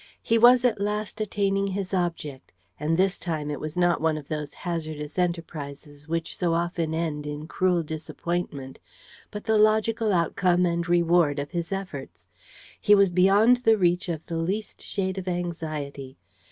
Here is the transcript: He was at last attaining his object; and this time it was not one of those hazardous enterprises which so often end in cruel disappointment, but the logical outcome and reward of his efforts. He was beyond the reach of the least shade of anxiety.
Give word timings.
He 0.23 0.39
was 0.39 0.65
at 0.65 0.81
last 0.81 1.21
attaining 1.21 1.67
his 1.67 1.93
object; 1.93 2.51
and 2.79 2.97
this 2.97 3.19
time 3.19 3.51
it 3.51 3.59
was 3.59 3.77
not 3.77 4.01
one 4.01 4.17
of 4.17 4.27
those 4.29 4.51
hazardous 4.55 5.19
enterprises 5.19 6.07
which 6.07 6.35
so 6.35 6.55
often 6.55 6.95
end 6.95 7.27
in 7.27 7.45
cruel 7.47 7.83
disappointment, 7.83 8.79
but 9.29 9.43
the 9.43 9.59
logical 9.59 10.11
outcome 10.11 10.65
and 10.65 10.89
reward 10.89 11.37
of 11.37 11.51
his 11.51 11.71
efforts. 11.71 12.27
He 12.81 12.95
was 12.95 13.11
beyond 13.11 13.57
the 13.57 13.77
reach 13.77 14.09
of 14.09 14.25
the 14.25 14.37
least 14.37 14.81
shade 14.81 15.19
of 15.19 15.27
anxiety. 15.27 16.17